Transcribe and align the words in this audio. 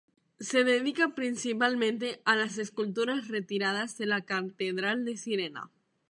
Se 0.39 0.63
dedica 0.63 1.13
principalmente 1.13 2.23
a 2.25 2.35
las 2.35 2.57
esculturas 2.57 3.27
retiradas 3.27 3.99
de 3.99 4.07
la 4.07 4.21
catedral 4.21 5.05
de 5.05 5.15
Siena. 5.15 5.69